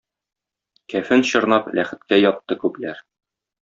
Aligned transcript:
Кәфен 0.93 1.23
чорнап, 1.33 1.71
ләхеткә 1.81 2.23
ятты 2.25 2.63
күпләр. 2.67 3.09